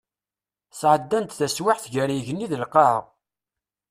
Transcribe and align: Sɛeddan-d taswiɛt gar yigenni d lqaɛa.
Sɛeddan-d 0.79 1.31
taswiɛt 1.33 1.85
gar 1.93 2.09
yigenni 2.11 2.47
d 2.51 2.53
lqaɛa. 2.63 2.99